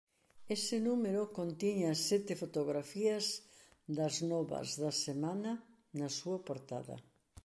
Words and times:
Ese 0.55 0.75
número 0.87 1.21
contiña 1.39 1.91
sete 2.09 2.33
fotografías 2.41 3.25
das 3.97 4.15
novas 4.31 4.69
da 4.81 4.91
semana 5.05 5.51
na 5.99 6.09
súa 6.17 6.39
portada. 6.47 6.95